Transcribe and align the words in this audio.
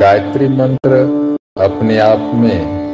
गायत्री 0.00 0.48
मंत्र 0.48 0.96
अपने 1.60 1.98
आप 1.98 2.18
में 2.18 2.92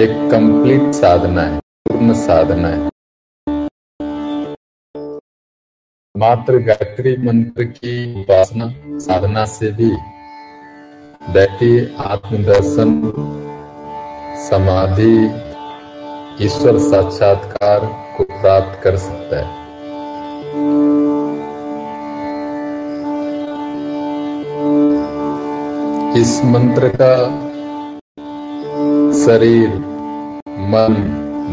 एक 0.00 0.30
कंप्लीट 0.30 0.92
साधना 0.92 1.42
है, 1.42 1.58
पूर्ण 1.58 2.14
साधना 2.14 2.68
है। 2.68 2.90
मात्र 6.16 6.58
गायत्री 6.58 7.16
मंत्र 7.16 7.64
की 7.64 8.20
उपासना, 8.20 8.72
साधना 8.98 9.44
से 9.44 9.72
भी 9.72 9.90
व्यक्ति 11.30 11.96
आत्मदर्शन, 12.00 13.12
समाधि, 14.50 15.26
ईश्वर 16.44 16.78
साक्षात्कार 16.78 17.80
को 18.16 18.24
प्राप्त 18.24 18.82
कर 18.82 18.96
सकता 18.96 19.36
है। 19.36 20.89
इस 26.16 26.44
मंत्र 26.44 26.88
का 26.88 27.16
शरीर, 29.24 29.68
मन, 30.48 30.94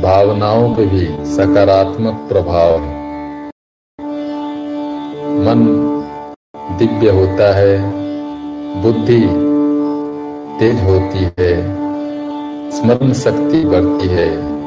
भावनाओं 0.03 0.75
पे 0.75 0.85
भी 0.85 1.05
सकारात्मक 1.25 2.13
प्रभाव 2.29 2.71
है। 2.71 2.97
मन 5.39 5.65
दिव्य 6.79 7.09
होता 7.09 7.55
है, 7.55 7.83
बुद्धि 8.81 9.21
तेज 10.59 10.83
होती 10.83 11.43
है, 11.43 11.75
स्मरण 12.71 13.13
शक्ति 13.13 13.65
बढ़ती 13.65 14.07
है। 14.07 14.57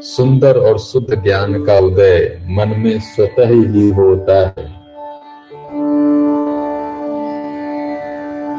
सुंदर 0.00 0.58
और 0.58 0.78
शुद्ध 0.78 1.22
ज्ञान 1.22 1.64
का 1.64 1.78
उदय 1.78 2.38
मन 2.48 2.68
में 2.68 3.00
स्वतः 3.00 3.48
ही 3.48 3.90
होता 3.90 4.46
है। 4.46 4.83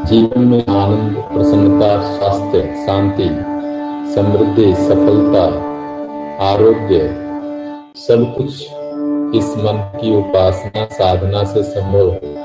जीवन 0.05 0.41
में 0.41 0.65
आनंद, 0.65 1.17
प्रसन्नता, 1.33 2.17
स्वास्थ्य, 2.17 2.85
शांति, 2.85 3.29
समृद्धि, 4.15 4.75
सफलता, 4.75 5.45
आरोग्य, 6.45 6.99
सब 7.97 8.33
कुछ 8.37 8.47
इस 9.35 9.57
मन 9.57 9.91
की 10.01 10.15
उपासना, 10.17 10.85
साधना 10.85 11.43
से 11.43 11.63
संभव 11.63 12.11
है। 12.11 12.35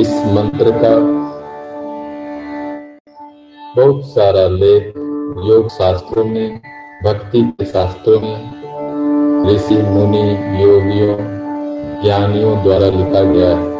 इस 0.00 0.22
मंत्र 0.26 0.70
का 0.70 0.96
बहुत 3.76 4.04
सारा 4.04 4.48
लेख 4.48 4.82
योग 5.44 5.68
शास्त्रों 5.68 6.24
में, 6.24 6.60
भक्ति 7.04 7.42
के 7.42 7.64
शास्त्रों 7.64 8.20
में, 8.20 8.40
ऋषि, 9.54 9.74
मुनि, 9.74 10.30
योगियों, 10.64 11.16
ज्ञानियों 12.02 12.62
द्वारा 12.62 12.86
लिखा 12.86 13.20
गया 13.20 13.56
है। 13.56 13.73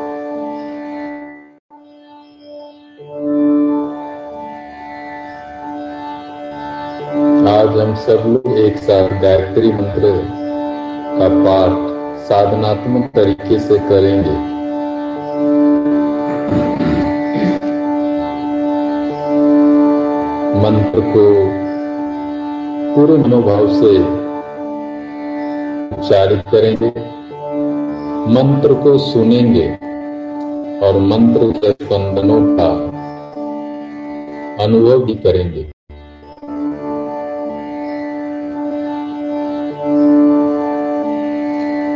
आज 7.64 7.78
हम 7.78 7.94
सब 7.94 8.22
लोग 8.26 8.58
एक 8.58 8.76
साथ 8.76 9.08
गायत्री 9.20 9.68
मंत्र 9.72 10.08
का 11.18 11.28
पाठ 11.36 11.76
साधनात्मक 12.20 13.04
तरीके 13.14 13.58
से 13.58 13.78
करेंगे। 13.78 14.34
मंत्र 20.60 21.00
को 21.06 21.24
पूरे 22.94 23.16
मनोभाव 23.18 23.68
से 23.68 23.92
उच्चारित 25.96 26.42
करेंगे। 26.48 26.90
मंत्र 28.30 28.74
को 28.74 28.98
सुनेंगे 28.98 29.68
और 30.86 31.00
मंत्र 31.00 31.50
के 31.50 31.70
स्पंदनों 31.84 32.42
का 32.58 32.72
अनुभव 34.64 35.04
भी 35.04 35.14
करेंगे। 35.14 35.73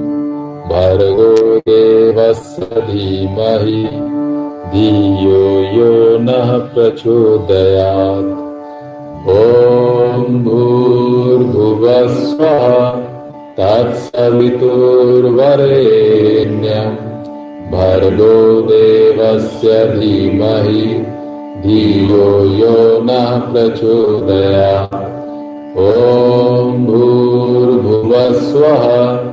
भर्गो 0.73 1.57
देवस्य 1.57 2.61
धीमहि। 2.61 3.89
धियो 4.73 5.73
यो 5.73 6.17
नः 6.17 6.57
प्रचोदयात्। 6.57 9.29
ॐ 9.29 10.43
भूर्भुवस्वः 10.43 12.91
भर्गो 17.71 18.61
देवस्य 18.61 19.85
धीमहि। 19.85 21.03
धियो 21.67 22.45
यो 22.45 23.03
नः 23.03 23.37
प्रचोदयात्। 23.37 24.95
ॐ 25.77 26.85
भूर्भुवस्वः 26.85 29.32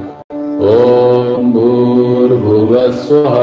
ॐ 0.61 1.45
भूर्भुवस्वः 1.53 3.35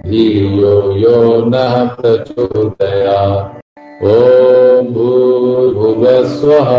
धियो 0.06 0.76
यो 0.98 1.18
नः 1.50 1.76
प्रचोदयात् 2.02 3.59
ॐ 4.08 4.86
भूर्भुवस्वः 4.96 6.70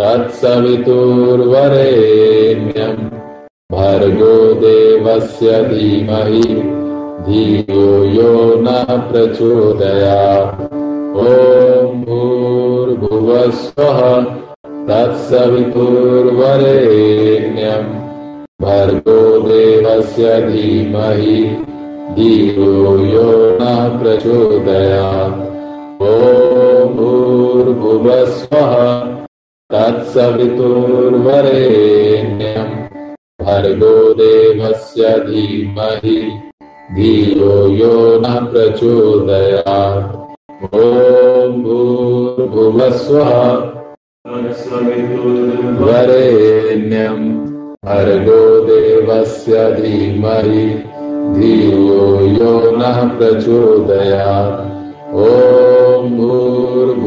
तत्सवितुर्वरेण्यम् 0.00 0.98
भर्गो 3.72 4.34
देवस्य 4.64 5.62
धीमहि 5.70 6.42
धियो 7.28 7.86
यो 8.16 8.34
नः 8.66 8.92
प्रचोदयात्। 9.08 10.60
ॐ 11.24 12.04
भूर्भुवस्वः 12.04 13.98
तत्सवितुर्वरेण्यम् 14.92 15.82
भर्गो 18.68 19.20
देवस्य 19.48 20.38
धीमहि 20.50 21.36
धियो 22.20 22.72
यो 23.16 23.28
नः 23.60 23.82
प्रचोदयात् 24.00 25.47
ॐ 26.00 26.90
भूर्भुवस्वः 26.96 28.72
तत्सवितुर्वरेण्यम् 29.72 30.68
भर्गो 33.42 33.96
देवस्य 34.20 35.08
धीमहि 35.26 36.20
धियो 36.96 37.54
यो 37.80 37.96
नः 38.20 38.36
प्रचोदयात्। 38.52 40.14
ॐ 40.74 41.50
भूर्भुवस्वः 41.64 43.32
वरेण्यम् 45.82 47.26
भर्गो 47.88 48.42
देवस्य 48.70 49.54
धीमहि 49.80 50.64
धियो 51.38 52.06
यो 52.38 52.54
नः 52.78 52.98
प्रचोदयात्। 53.18 54.58
ॐ 55.26 55.67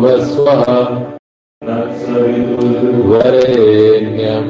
भूर्भुवस्वः 0.00 0.68
वरेण्यम् 3.10 4.46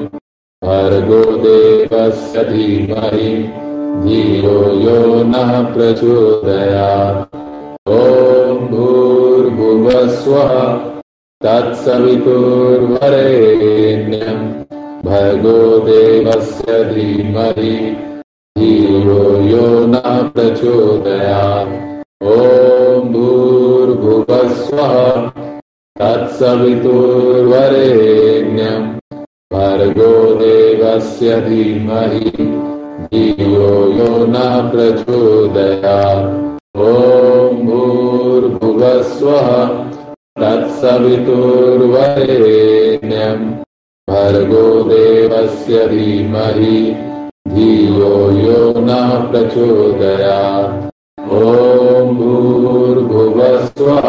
भर्गो 0.65 1.23
देवस्य 1.45 2.45
धीमहि 2.45 3.31
धियो 4.05 4.59
यो 4.83 5.01
नः 5.31 5.51
प्रचोदयात्। 5.75 7.35
ॐ 7.91 8.61
भूर्भुवस्वः 8.71 10.53
तत्सवितुर्वरेण्यम् 11.45 12.23
भर्गो 15.11 15.59
देवस्य 15.91 16.85
धीमहि 16.95 17.75
धियो 18.59 19.23
यो 19.51 19.67
नः 19.95 20.23
प्रचोदयात्। 20.37 21.75
ॐ 22.39 23.13
भूर्भुवस्वः 23.13 24.95
तत्सवितुर्वरेण्यम् 26.01 28.89
भर्गो 29.53 30.13
देवस्य 30.35 31.41
धीमहि 31.49 32.31
धियो 33.13 33.69
यो 33.97 34.11
नः 34.33 34.53
प्रचोदयात् 34.71 36.27
ॐ 36.85 36.87
भूर्भुवस्वः 37.67 39.49
तत्सवितुर्वरेण्यम् 40.43 43.43
भर्गो 44.11 44.63
देवस्य 44.91 45.75
धीमहि 45.89 46.79
धियो 47.57 48.13
यो 48.47 48.63
नः 48.87 49.11
प्रचोदयात् 49.33 50.73
ॐ 51.43 51.45
भूर्भुवस्वः 52.23 54.09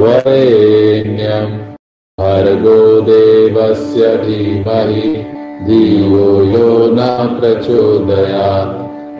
वरेण्यम्। 0.00 1.52
भर्गो 2.20 3.00
देवस्य 3.00 4.16
धीमहि 4.16 5.10
धियो 5.66 6.42
यो 6.42 6.94
नः 6.94 7.40
प्रचोदयात्। 7.40 8.74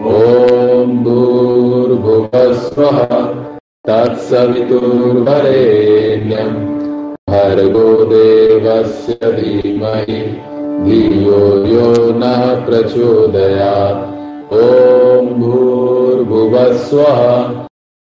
ॐ 0.06 0.99
भूर्भुवस्वः 1.05 2.99
तत्सवितुर्वरेण्यम्। 3.88 4.91
भर्गो 7.31 8.05
देवस्य 8.05 9.12
धीमहि 9.12 10.21
धियो 10.85 11.43
यो 11.67 12.12
नः 12.19 12.67
प्रचोदयात्। 12.67 14.03
ॐ 14.55 15.27
भूर्भुवस्वः 15.41 17.21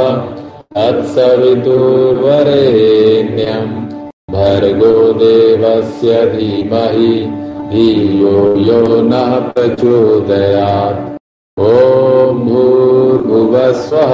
तत्सवितुर्वरेण्यम् 0.75 3.71
भर्गो 4.35 4.93
देवस्य 5.23 6.11
धीमहि 6.35 7.15
धियो 7.71 8.35
यो 8.67 8.83
न 9.01 9.13
प्रचोदयात्। 9.55 11.01
ॐ 11.71 11.73
भूर्भुवस्वः 12.49 14.13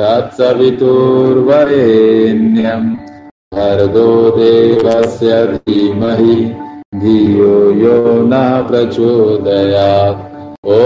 तत्सवितुर्वरेण्यम् 0.00 2.84
भर्गो 3.54 4.12
देवस्य 4.36 5.32
धीमहि 5.46 6.36
धियो 7.02 7.56
यो 7.80 7.98
न 8.28 8.30
प्रचोदयात्। 8.68 10.22
ॐ 10.76 10.78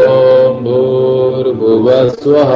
भूर्भुवस्वः 0.64 2.50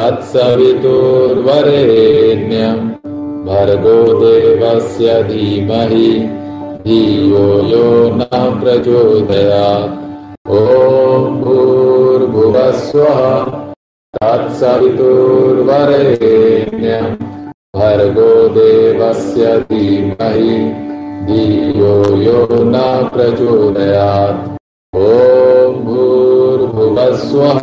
तत्सवितुर्वरेण्यम् 0.00 2.84
भर्गो 3.48 3.96
देवस्य 4.20 5.08
धीमहि 5.30 6.12
धियो 6.84 7.48
यो 7.72 7.88
न 8.20 8.22
प्रचोदयात्। 8.60 9.98
ॐ 10.60 10.62
भूर्भुवस्वः 11.42 13.20
तत्सवितुर्वरेण्यम् 14.14 17.12
भर्गो 17.76 18.32
देवस्य 18.54 19.44
धीमहि 19.70 20.54
धियो 21.26 21.92
यो 22.22 22.40
न 22.50 22.80
प्रचोदयात्। 23.12 24.40
ॐ 25.00 25.76
भूर्भुवस्वः 25.84 27.60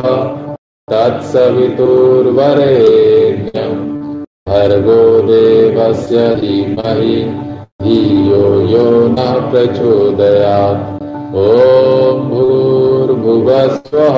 तत्सवितुर्वरेण्यम् 0.92 3.84
भर्गो 4.50 5.04
देवस्य 5.28 6.18
धीमहि 6.42 7.18
धियो 7.84 8.44
यो 8.74 8.88
न 9.18 9.20
प्रचोदयात्। 9.52 10.82
ॐ 11.44 11.46
भूर्भुवस्वः 12.32 14.18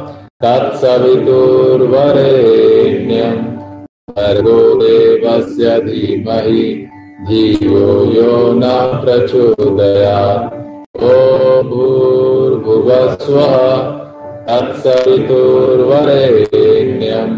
तत्सवितुर्वरेण्यम् 0.43 3.41
भर्गो 4.11 4.75
देवस्य 4.75 5.79
धीमहि, 5.79 6.87
धियो 7.27 8.05
यो 8.13 8.53
न 8.53 8.63
प्रचोदयात् 9.03 10.53
ॐ 11.03 11.69
भूर्भुवस्वः 11.69 13.55
तत्सवितुर्वरेण्यम् 14.49 17.35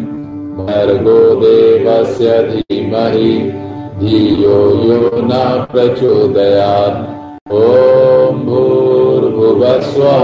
भर्गो 0.68 1.36
देवस्य 1.36 2.44
धीमहि, 2.44 3.34
धियो 4.00 4.58
यो 4.84 5.12
न 5.16 5.66
प्रचोदयात्। 5.72 7.00
ॐ 7.54 8.46
भूर्भुवस्वः 8.46 10.24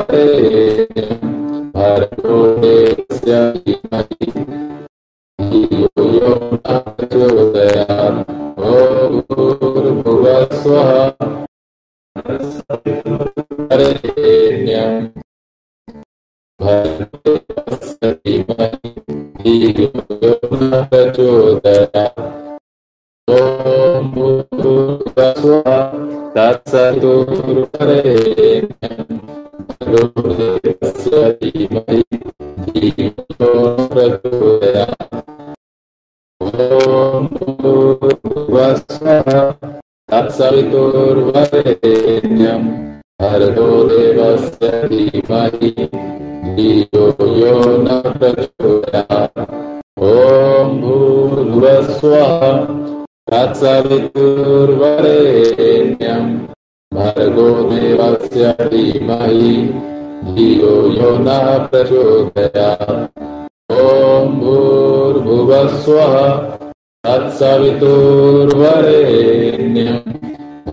तत्सवितुर्वरेण्यम् 67.61 70.13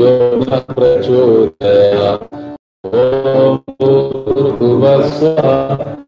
यो 0.00 0.10
नः 0.42 0.58
प्रचोदयात् 0.74 2.26
ॐ 2.94 2.96
तत्सवितुर्वरेण्यम् 3.80 6.07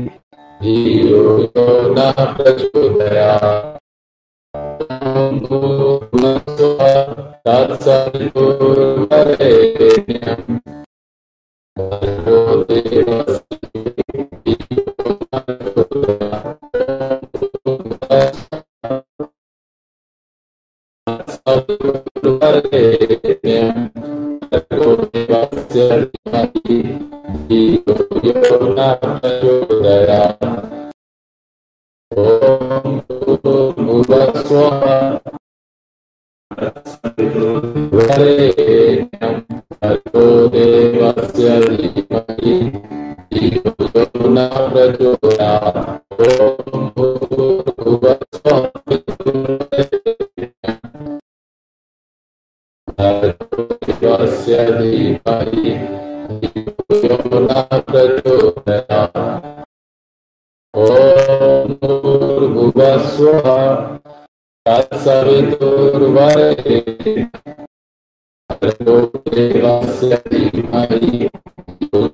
यो 72.01 72.07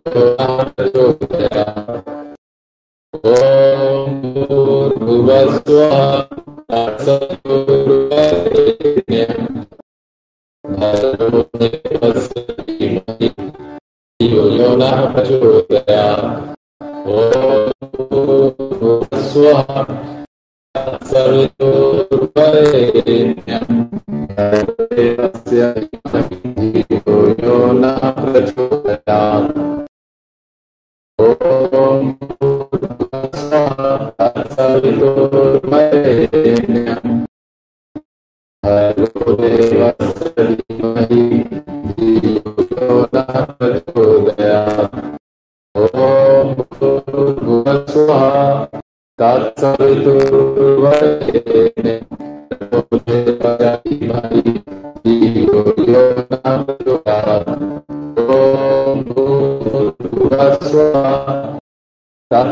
नः 6.69 7.96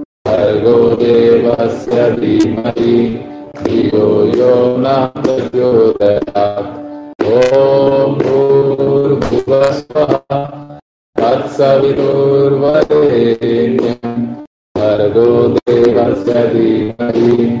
भर्गो 0.61 0.95
देवस्य 0.95 2.09
धीमहि। 2.15 2.95
धियो 3.63 4.07
यो 4.37 4.53
न 4.77 4.93
प्रचोदयात् 5.17 6.67
ॐ 7.25 8.13
भूर्भुवस्वः 8.19 10.13
देवस्य 15.67 16.45
धीमहि 16.53 17.60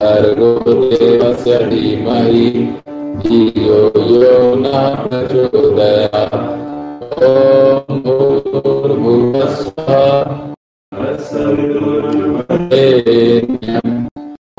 भर्गो 0.00 0.50
देवस्य 0.90 1.58
धीमहि 1.70 2.46
धियो 3.24 3.80
यो 4.10 4.38
न 4.56 4.72
प्रचोदयात् 5.08 6.36
ॐ 7.24 8.00
भूर्भुवस्वः 8.06 9.90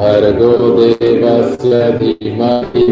भर्गो 0.02 0.54
देवस्य 0.80 1.74
धीमहि 2.00 2.88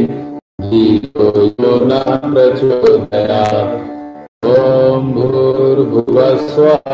धियो 0.70 1.30
यो 1.46 1.74
न 1.86 2.02
प्रचोदयात् 2.34 3.92
ॐ 4.46 5.14
भूर्भुवस्वः 5.14 6.94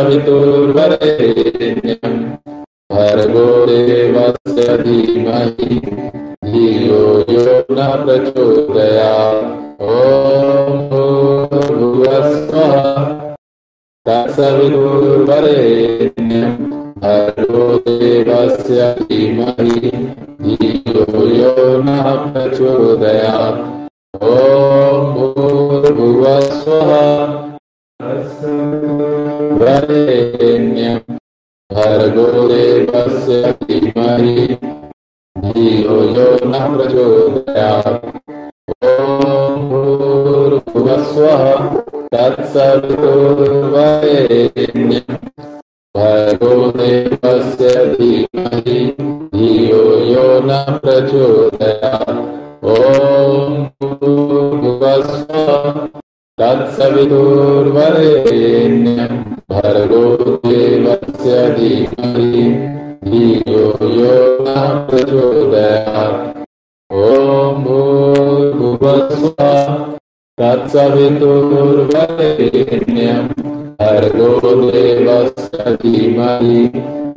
तत्सवितुर्वरेण्यम् 0.00 2.20
भर्गो 2.92 3.48
देवस्य 3.66 4.76
धीमहि 4.82 5.76
धियो 6.44 7.00
यो 7.32 7.42
न 7.76 7.78
प्रचोदयात् 8.04 9.42
ॐ 9.88 9.90
भूर्भुवस्वः 10.92 12.72
तत्सवितुर्वरेण्यम् 14.08 16.56
भर्गो 17.04 17.66
देवस्य 17.88 18.78
धीमहि 19.02 19.92
धियो 20.46 21.04
यो 21.36 21.52
न 21.84 21.86
प्रचोदयात् 22.32 23.60
ॐ 24.32 24.34
भूर्भुवस्वः 25.14 26.90
वरेण्यम् 29.60 31.16
भर्गो 31.74 32.26
धीमहि 33.66 34.46
धियो 35.36 35.96
यो 36.16 36.28
न 36.50 36.58
प्रचोदयात् 36.74 38.06
ॐ 38.86 39.62
भूर्भुवस्वः 39.70 41.44
तत्सवितुर्वरेण्यम् 42.14 42.90
भर्गो 45.94 46.52
देवस्य 46.78 47.70
धीमहि 47.94 48.78
धियो 49.36 49.84
यो 50.12 50.26
न 50.50 50.60
प्रचोदयात् 50.84 52.20
ॐ 52.74 53.56
भूर्भुवस्वः 54.02 55.20
तत्सवितुर्वरेण्यम् 56.40 59.16
भर्गो 59.52 60.04
देवस्य 60.44 61.32
धीमहि 61.56 62.44
यो 63.46 63.64
न 64.44 64.46
प्रचोदयात्। 64.90 66.22
ॐ 67.00 67.02
भूर्भुवस्वः 67.64 69.50
तत्सवितुर्वरेण्यम् 70.40 73.28
भर्गो 73.82 74.30
देवस्य 74.70 75.58
धीमहि 75.82 76.62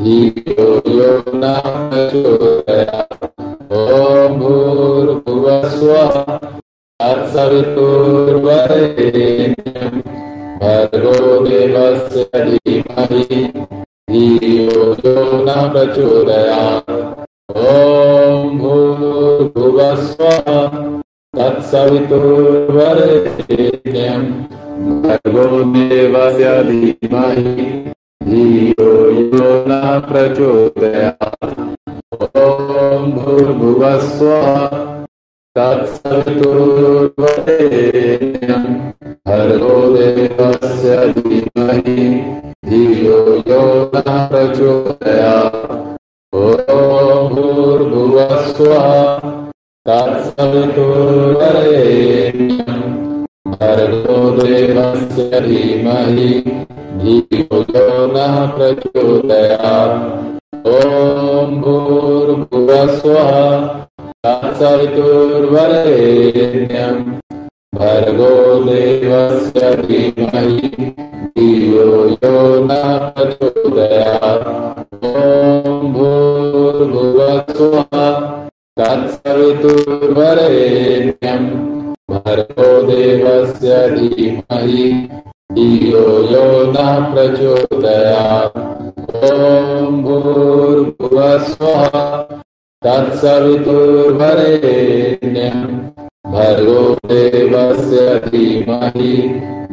धियो 0.01 0.65
यो 0.97 1.11
न 1.41 1.53
प्रचोदयात् 1.91 2.70
न 87.21 87.27
प्रचोदयात् 87.27 88.57
ॐ 89.25 89.97
भूर्भुवस्वः 90.03 91.83
तत्सवितुर्वरेण्यम् 92.85 93.67
भर्गो 96.33 96.81
देवस्य 97.11 98.05
धीमहि 98.25 99.13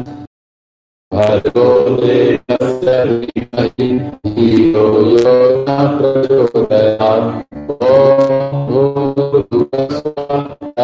भर्गो 1.11 1.67
देवस्य 2.01 2.95
धीमहि 3.09 3.89
धियो 4.25 4.85
यो 5.11 5.35
न 5.67 5.69
प्रचोदयात् 5.97 7.29
ॐ 7.91 8.34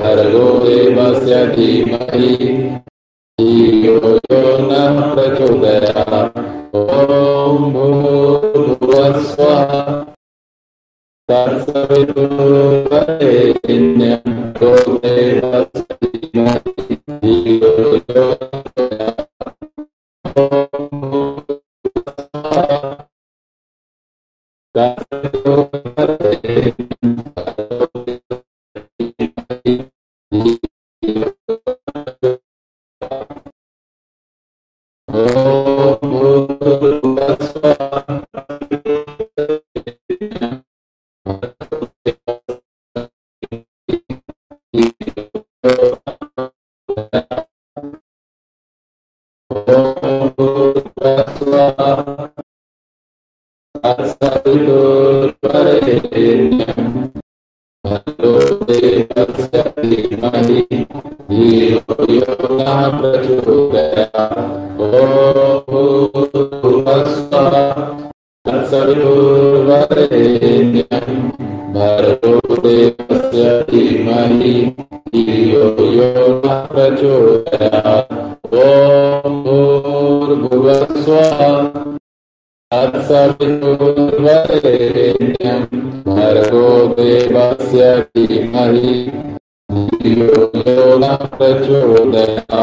भर्गो 0.00 0.58
देवस्य 0.64 1.46
धीमहि। 1.46 2.77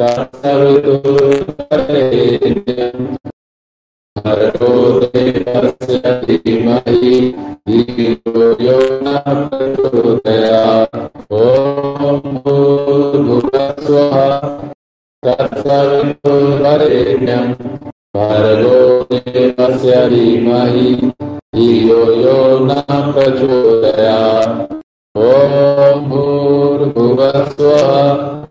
तत्सवितुर्वरेण्यं 0.00 0.62
भर्गो 4.16 4.72
देवस्य 5.14 6.12
धीमहि 6.26 7.12
धियो 7.68 8.44
यो 8.66 8.78
न 9.04 9.06
प्रचोदयात् 9.52 10.96
ॐ 11.40 12.20
भूर्भुवस्वः 12.44 14.16
तत्सवितुर्वरेण्यं 15.26 16.28
भर्गो 18.16 18.78
देवस्य 19.12 19.92
धीमहि 20.14 20.88
धियो 21.56 22.00
यो 22.22 22.38
न 22.66 22.70
प्रचोदयात् 23.12 24.81
ॐ 25.20 26.04
भूर्भुवस्वः 26.08 27.88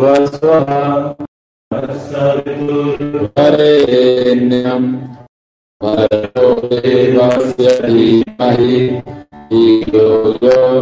भूर्भुवस्वः 0.00 0.70
वरेण्यं 3.38 4.84
भर्गो 5.80 6.52
देवस्य 6.70 7.72
धीमहि 7.82 8.78
धियो 9.50 10.06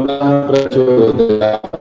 न 0.04 0.18
प्रचोदयात् 0.48 1.74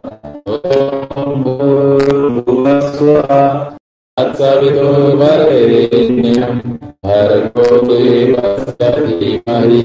भर्गो 7.05 7.67
देवस्य 7.91 8.91
धीमहि 8.97 9.83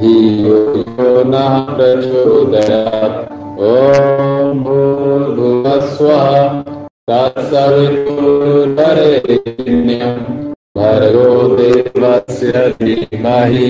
धियो 0.00 0.58
यो 0.76 1.22
न 1.32 1.46
प्रचोदयात् 1.76 3.43
ॐ 3.62 4.62
भूर्भुवस्वः 4.62 6.24
तत्सवितुर्वरेण्यं 7.10 7.84
भर्गो 10.78 11.28
देवस्य 11.56 12.62
धीमहि 12.80 13.68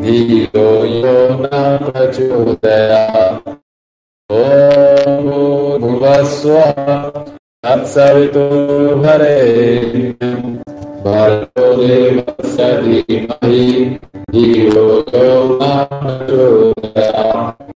धियो 0.00 0.64
यो 0.94 1.14
न 1.42 1.50
प्रचोदयात् 1.84 3.48
ॐ 4.30 4.42
भूर्भुवस्वः 5.28 6.80
तत्सवितुर्वरेण्यं 7.66 8.42
भर्गो 11.04 11.68
देवस्य 11.82 12.72
धीमहि 12.82 13.62
धियो 14.32 14.86
यो 15.14 15.30
न 15.62 15.70
प्रचोदयात् 15.94 17.70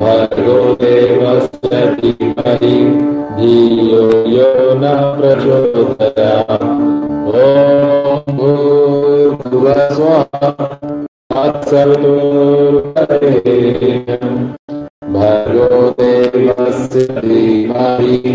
भर्गो 0.00 0.56
देवस्य 0.80 1.80
धीमहि 2.00 2.72
धियो 3.36 4.02
यो 4.34 4.48
न 4.80 4.90
प्रचोदयात् 5.18 6.64
ॐ 7.42 8.34
भूर्भुवस्वः 8.38 10.24
तत्सवितुर्वरेण्यं 11.34 12.26
भर्गो 15.14 15.80
देवस्य 16.02 17.06
धीमहि 17.20 18.34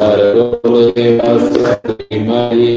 भर्गो 0.00 0.90
देवस्य 0.96 1.74
धीमहि 1.86 2.72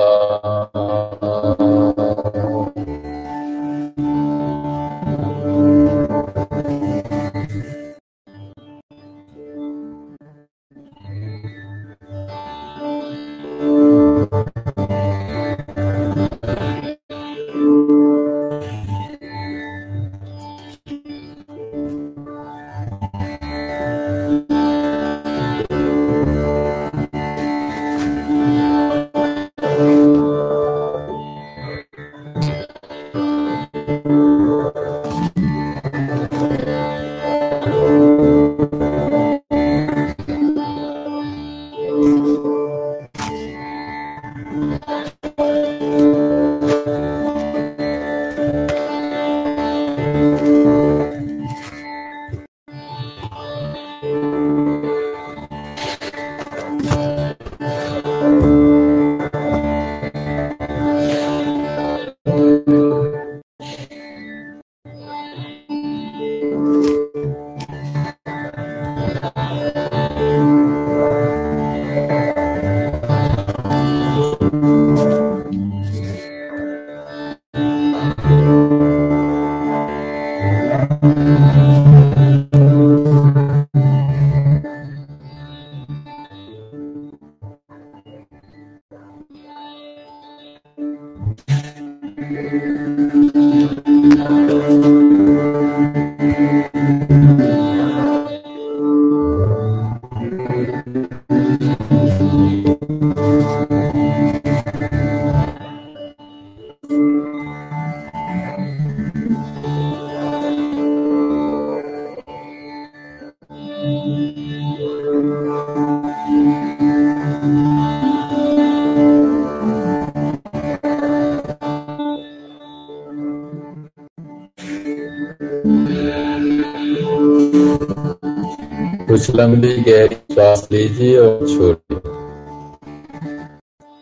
कुछ 129.21 129.35
लंबी 129.35 129.73
गहरी 129.77 130.15
सांस 130.31 130.67
लीजिए 130.71 131.17
और 131.17 131.47
छोड़िए। 131.47 131.97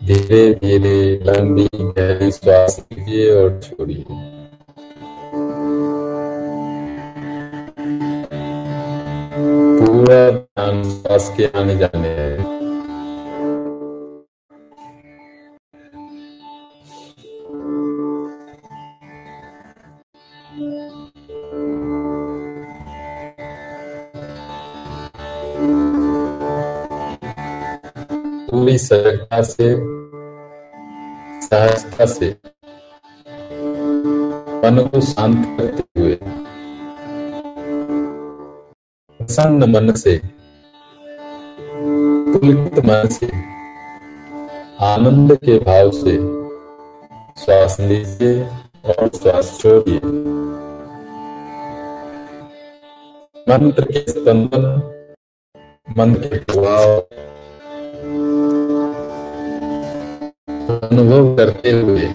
धीरे 0.07 0.53
धीरे 0.53 0.99
लंबी 1.23 1.67
गहरी 1.73 2.31
श्वास 2.31 2.85
लीजिए 2.91 3.31
और 3.35 3.59
छोड़िए। 3.63 4.05
पूरा 9.79 10.31
ध्यान 10.31 10.83
श्वास 10.83 11.25
के 11.37 11.45
आने 11.45 11.75
जाने 11.77 11.88
सजगता 29.33 29.41
से, 29.41 29.75
सहजता 31.41 32.05
से, 32.05 32.29
मन 34.63 34.89
को 34.93 35.01
शांत 35.01 35.59
करते 35.59 35.99
हुए, 35.99 36.15
प्रसन्न 39.19 39.69
मन 39.71 39.93
से, 39.93 40.21
पुलकित 42.33 42.85
मन 42.85 43.07
से, 43.07 43.27
आनंद 44.85 45.35
के 45.35 45.59
भाव 45.59 45.91
से, 45.91 46.17
श्वास 47.45 47.79
लीजिए 47.79 48.43
और 48.85 49.07
श्वास 49.07 49.57
छोड़िए। 49.61 49.99
मंत्र 53.49 53.83
के 53.83 53.99
स्पंदन 54.11 54.65
मन 55.97 56.13
के 56.13 56.39
प्रभाव 56.39 57.18
अनुभव 60.91 61.35
करते 61.37 61.71
हुए 61.71 62.11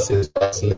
से 0.00 0.22
श्वास 0.22 0.60
लें 0.64 0.74